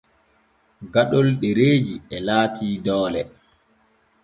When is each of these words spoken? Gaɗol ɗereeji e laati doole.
Gaɗol 0.93 1.27
ɗereeji 1.39 1.95
e 2.15 2.17
laati 2.25 2.67
doole. 2.85 3.21